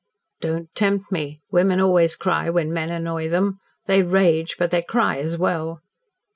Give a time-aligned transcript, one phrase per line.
[0.39, 1.41] "Don't tempt me.
[1.51, 3.59] Women always cry when men annoy them.
[3.85, 5.79] They rage, but they cry as well."